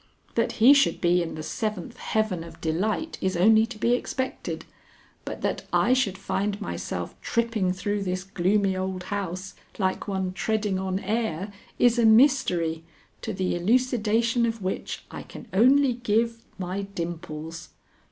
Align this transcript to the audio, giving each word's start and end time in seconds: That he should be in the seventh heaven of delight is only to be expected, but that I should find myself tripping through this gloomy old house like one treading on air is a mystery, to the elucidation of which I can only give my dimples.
That 0.33 0.53
he 0.53 0.73
should 0.73 0.99
be 0.99 1.21
in 1.21 1.35
the 1.35 1.43
seventh 1.43 1.97
heaven 1.97 2.43
of 2.43 2.59
delight 2.59 3.19
is 3.21 3.37
only 3.37 3.67
to 3.67 3.77
be 3.77 3.93
expected, 3.93 4.65
but 5.25 5.43
that 5.43 5.67
I 5.71 5.93
should 5.93 6.17
find 6.17 6.59
myself 6.59 7.13
tripping 7.21 7.71
through 7.71 8.01
this 8.01 8.23
gloomy 8.23 8.75
old 8.75 9.03
house 9.13 9.53
like 9.77 10.07
one 10.07 10.33
treading 10.33 10.79
on 10.79 10.97
air 10.97 11.53
is 11.77 11.99
a 11.99 12.05
mystery, 12.07 12.83
to 13.21 13.31
the 13.31 13.53
elucidation 13.55 14.47
of 14.47 14.63
which 14.63 15.03
I 15.11 15.21
can 15.21 15.47
only 15.53 15.93
give 15.93 16.41
my 16.57 16.81
dimples. 16.81 17.69